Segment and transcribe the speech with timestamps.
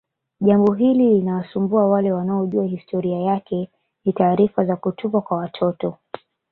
[0.41, 3.69] Jambo hili linawasumbua wale wanaojua historia yake
[4.05, 5.97] ni taarifa za kutupwa kwa watoto